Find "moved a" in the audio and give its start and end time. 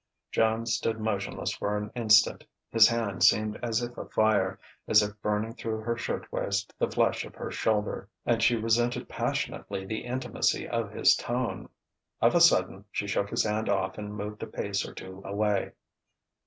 14.15-14.47